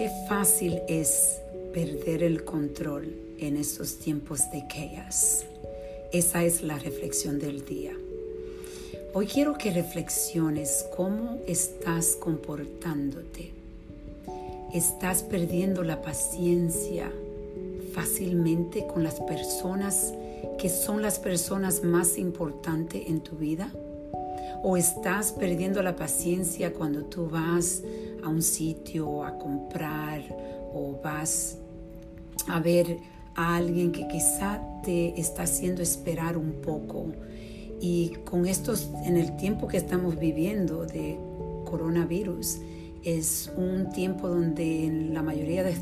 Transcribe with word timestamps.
Qué 0.00 0.08
fácil 0.26 0.80
es 0.88 1.42
perder 1.74 2.22
el 2.22 2.42
control 2.42 3.14
en 3.38 3.58
estos 3.58 3.98
tiempos 3.98 4.50
de 4.50 4.64
chaos. 4.66 5.44
Esa 6.10 6.42
es 6.42 6.62
la 6.62 6.78
reflexión 6.78 7.38
del 7.38 7.66
día. 7.66 7.92
Hoy 9.12 9.26
quiero 9.26 9.58
que 9.58 9.70
reflexiones 9.70 10.86
cómo 10.96 11.36
estás 11.46 12.16
comportándote. 12.16 13.52
¿Estás 14.72 15.22
perdiendo 15.22 15.82
la 15.82 16.00
paciencia 16.00 17.12
fácilmente 17.92 18.86
con 18.86 19.04
las 19.04 19.20
personas 19.20 20.14
que 20.58 20.70
son 20.70 21.02
las 21.02 21.18
personas 21.18 21.84
más 21.84 22.16
importantes 22.16 23.02
en 23.06 23.20
tu 23.20 23.36
vida? 23.36 23.70
¿O 24.62 24.76
estás 24.76 25.32
perdiendo 25.32 25.82
la 25.82 25.96
paciencia 25.96 26.72
cuando 26.72 27.04
tú 27.04 27.28
vas 27.28 27.82
a 28.22 28.28
un 28.28 28.42
sitio 28.42 29.24
a 29.24 29.38
comprar 29.38 30.22
o 30.74 31.00
vas 31.02 31.58
a 32.48 32.60
ver 32.60 32.98
a 33.34 33.56
alguien 33.56 33.92
que 33.92 34.06
quizá 34.08 34.60
te 34.82 35.18
está 35.18 35.44
haciendo 35.44 35.82
esperar 35.82 36.36
un 36.36 36.60
poco? 36.60 37.06
Y 37.80 38.10
con 38.24 38.46
estos, 38.46 38.90
en 39.04 39.16
el 39.16 39.36
tiempo 39.36 39.66
que 39.66 39.78
estamos 39.78 40.18
viviendo 40.18 40.84
de 40.84 41.18
coronavirus, 41.64 42.58
es 43.02 43.50
un 43.56 43.90
tiempo 43.90 44.28
donde 44.28 44.84
en 44.84 45.14
la 45.14 45.22
mayoría 45.22 45.62
de, 45.62 45.74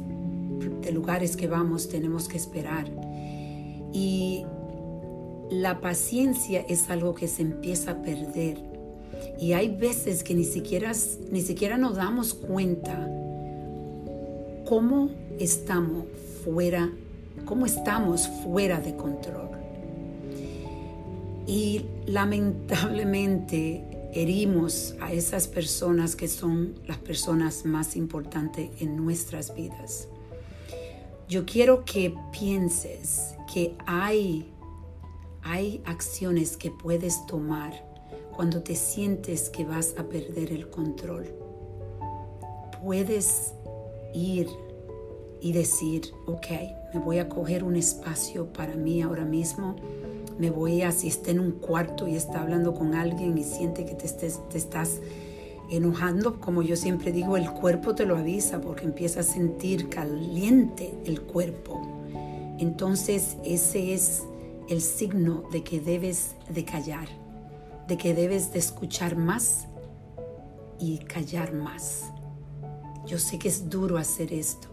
lugares 0.93 1.37
que 1.37 1.49
vamos 1.49 1.89
tenemos 1.89 2.29
que 2.29 2.37
esperar. 2.37 2.89
Y 3.93 4.45
la 5.51 5.81
paciencia 5.81 6.65
es 6.69 6.91
algo 6.91 7.15
que 7.15 7.29
se 7.29 7.43
empieza 7.43 7.93
a 7.93 8.03
perder. 8.03 8.59
Y 9.41 9.53
hay 9.53 9.69
veces 9.69 10.23
que 10.23 10.35
ni 10.35 10.45
siquiera, 10.45 10.93
ni 11.31 11.43
siquiera 11.43 11.79
nos 11.79 11.97
damos 11.97 12.35
cuenta 12.35 13.09
cómo 14.67 15.11
estamos 15.39 16.05
fuera, 16.45 16.91
cómo 17.45 17.67
estamos 17.67 18.29
fuera 18.45 18.81
de 18.81 18.97
control. 18.97 19.49
Y 21.47 21.87
lamentablemente 22.07 23.85
herimos 24.13 24.95
a 25.01 25.13
esas 25.13 25.49
personas 25.49 26.17
que 26.17 26.29
son 26.29 26.75
las 26.87 26.99
personas 26.99 27.65
más 27.65 27.97
importantes 27.97 28.71
en 28.81 28.97
nuestras 28.97 29.55
vidas. 29.55 30.09
Yo 31.29 31.45
quiero 31.45 31.85
que 31.85 32.15
pienses 32.33 33.35
que 33.53 33.75
hay 33.87 34.47
hay 35.43 35.83
acciones 35.85 36.57
que 36.57 36.71
puedes 36.71 37.27
tomar 37.27 37.73
cuando 38.35 38.63
te 38.63 38.77
sientes 38.77 39.51
que 39.51 39.65
vas 39.65 39.95
a 39.99 40.05
perder 40.05 40.53
el 40.53 40.71
control. 40.71 41.27
Puedes 42.83 43.55
ir 44.15 44.49
y 45.41 45.53
decir, 45.53 46.13
ok, 46.27 46.47
me 46.95 47.01
voy 47.01 47.19
a 47.19 47.29
coger 47.29 47.65
un 47.65 47.77
espacio 47.77 48.53
para 48.53 48.75
mí 48.75 49.03
ahora 49.03 49.25
mismo. 49.25 49.77
Me 50.39 50.51
voy 50.51 50.83
a, 50.83 50.93
si 50.93 51.09
está 51.09 51.31
en 51.31 51.41
un 51.41 51.53
cuarto 51.53 52.07
y 52.07 52.15
está 52.15 52.41
hablando 52.41 52.75
con 52.75 52.95
alguien 52.95 53.37
y 53.37 53.45
siente 53.45 53.85
que 53.85 53.95
te, 53.95 54.07
estés, 54.07 54.41
te 54.49 54.59
estás 54.59 55.01
enojando, 55.71 56.41
como 56.41 56.63
yo 56.63 56.77
siempre 56.77 57.13
digo, 57.13 57.37
el 57.37 57.51
cuerpo 57.51 57.95
te 57.95 58.07
lo 58.07 58.17
avisa 58.17 58.61
porque 58.61 58.85
empieza 58.85 59.21
a 59.21 59.25
sentir 59.25 59.89
caliente 59.89 60.95
el 61.05 61.23
cuerpo. 61.23 61.81
Entonces 62.59 63.37
ese 63.45 63.95
es 63.95 64.23
el 64.69 64.83
signo 64.83 65.45
de 65.51 65.65
que 65.65 65.81
debes 65.81 66.35
de 66.49 66.65
callar, 66.65 67.09
de 67.87 67.97
que 67.97 68.15
debes 68.15 68.53
de 68.53 68.59
escuchar 68.59 69.17
más 69.17 69.67
y 70.79 70.99
callar 70.99 71.55
más. 71.55 72.13
Yo 73.07 73.19
sé 73.19 73.39
que 73.39 73.49
es 73.49 73.71
duro 73.71 73.97
hacer 73.97 74.33
esto, 74.33 74.69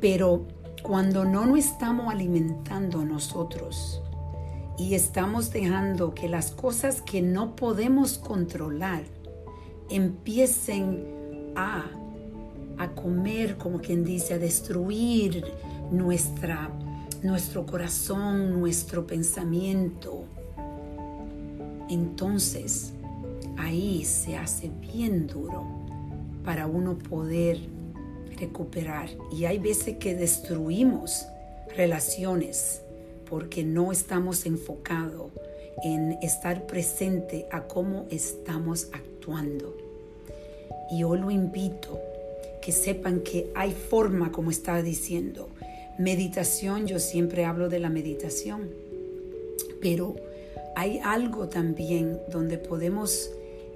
pero 0.00 0.46
cuando 0.82 1.24
no 1.24 1.46
nos 1.46 1.58
estamos 1.58 2.12
alimentando 2.12 3.04
nosotros 3.04 4.02
y 4.76 4.94
estamos 4.94 5.52
dejando 5.52 6.14
que 6.14 6.28
las 6.28 6.50
cosas 6.50 7.00
que 7.02 7.22
no 7.22 7.54
podemos 7.54 8.18
controlar 8.18 9.04
empiecen 9.90 11.52
a, 11.56 11.84
a 12.78 12.88
comer, 12.94 13.56
como 13.58 13.80
quien 13.80 14.04
dice, 14.04 14.34
a 14.34 14.38
destruir 14.38 15.44
nuestra 15.90 16.70
nuestro 17.22 17.66
corazón, 17.66 18.58
nuestro 18.60 19.06
pensamiento, 19.06 20.24
entonces 21.88 22.92
ahí 23.56 24.04
se 24.04 24.36
hace 24.36 24.70
bien 24.80 25.26
duro 25.26 25.66
para 26.44 26.66
uno 26.66 26.96
poder 26.98 27.58
recuperar. 28.38 29.08
Y 29.32 29.44
hay 29.44 29.58
veces 29.58 29.96
que 29.98 30.14
destruimos 30.14 31.26
relaciones 31.76 32.82
porque 33.28 33.64
no 33.64 33.92
estamos 33.92 34.46
enfocados 34.46 35.30
en 35.84 36.12
estar 36.22 36.66
presente 36.66 37.46
a 37.50 37.62
cómo 37.62 38.06
estamos 38.10 38.88
actuando. 38.92 39.76
Y 40.90 41.00
yo 41.00 41.14
lo 41.14 41.30
invito 41.30 42.00
que 42.62 42.72
sepan 42.72 43.20
que 43.20 43.50
hay 43.54 43.72
forma, 43.72 44.32
como 44.32 44.50
estaba 44.50 44.82
diciendo, 44.82 45.48
Meditación, 45.98 46.86
yo 46.86 47.00
siempre 47.00 47.44
hablo 47.44 47.68
de 47.68 47.80
la 47.80 47.90
meditación, 47.90 48.70
pero 49.80 50.14
hay 50.76 51.00
algo 51.02 51.48
también 51.48 52.20
donde 52.30 52.56
podemos 52.56 53.32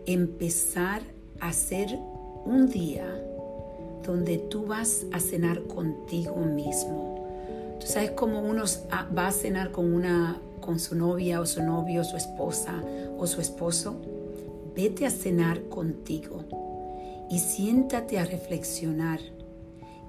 empezar 0.07 1.03
a 1.41 1.49
hacer 1.49 1.99
un 2.45 2.71
día 2.71 3.07
donde 4.07 4.39
tú 4.39 4.67
vas 4.67 5.05
a 5.13 5.19
cenar 5.19 5.63
contigo 5.65 6.37
mismo. 6.37 7.27
Tú 7.81 7.89
sabes 7.89 8.13
cómo 8.13 8.41
uno 8.41 8.65
va 9.19 9.27
a 9.27 9.33
cenar 9.33 9.73
con 9.73 9.93
una 9.93 10.41
con 10.61 10.79
su 10.79 10.95
novia 10.95 11.41
o 11.41 11.47
su 11.47 11.61
novio, 11.61 12.05
su 12.05 12.17
esposa 12.17 12.85
o 13.19 13.27
su 13.27 13.41
esposo. 13.41 13.97
Vete 14.77 15.07
a 15.07 15.11
cenar 15.11 15.63
contigo 15.65 16.45
y 17.29 17.41
siéntate 17.41 18.21
a 18.21 18.25
reflexionar 18.25 19.19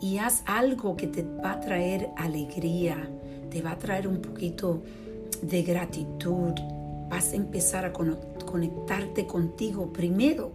y 0.03 0.17
haz 0.17 0.43
algo 0.45 0.97
que 0.97 1.07
te 1.07 1.23
va 1.23 1.53
a 1.53 1.59
traer 1.61 2.09
alegría, 2.17 3.09
te 3.49 3.61
va 3.61 3.71
a 3.71 3.77
traer 3.77 4.05
un 4.05 4.21
poquito 4.21 4.83
de 5.41 5.63
gratitud. 5.63 6.51
Vas 7.09 7.31
a 7.31 7.37
empezar 7.37 7.85
a 7.85 7.93
conectarte 7.93 9.25
contigo 9.25 9.93
primero, 9.93 10.51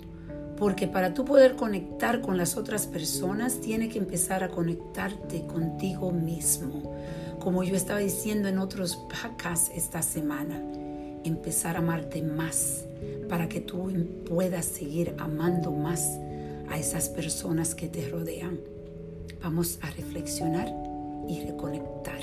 porque 0.59 0.87
para 0.87 1.15
tú 1.15 1.25
poder 1.25 1.57
conectar 1.57 2.21
con 2.21 2.37
las 2.37 2.59
otras 2.59 2.87
personas, 2.87 3.59
tiene 3.63 3.89
que 3.89 3.99
empezar 3.99 4.45
a 4.45 4.51
conectarte 4.51 5.47
contigo 5.47 6.13
mismo. 6.13 6.95
Como 7.39 7.65
yo 7.65 7.75
estaba 7.75 8.01
diciendo 8.01 8.49
en 8.49 8.59
otros 8.59 8.97
podcasts 8.97 9.71
esta 9.75 10.03
semana, 10.03 10.63
empezar 11.25 11.77
a 11.77 11.79
amarte 11.79 12.21
más 12.21 12.85
para 13.31 13.49
que 13.49 13.63
tú 13.63 13.91
puedas 14.29 14.67
seguir 14.67 15.15
amando 15.17 15.71
más 15.71 16.19
a 16.69 16.79
esas 16.79 17.09
personas 17.09 17.75
que 17.75 17.89
te 17.89 18.11
rodean. 18.11 18.78
Vamos 19.43 19.79
a 19.83 19.91
reflexionar 19.91 20.69
y 21.29 21.45
reconectar. 21.47 22.21